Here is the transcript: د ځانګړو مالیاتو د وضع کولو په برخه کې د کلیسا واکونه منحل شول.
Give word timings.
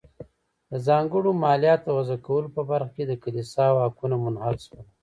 د 0.71 0.73
ځانګړو 0.87 1.29
مالیاتو 1.43 1.87
د 1.87 1.95
وضع 1.97 2.17
کولو 2.25 2.53
په 2.55 2.61
برخه 2.69 2.91
کې 2.95 3.03
د 3.07 3.13
کلیسا 3.23 3.65
واکونه 3.77 4.15
منحل 4.25 4.55
شول. 4.65 4.83